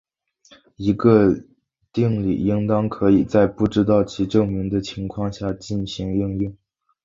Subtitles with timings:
[0.77, 1.31] 一个
[1.93, 6.57] 定理应当可以在不知道其证明的情况下进行应用。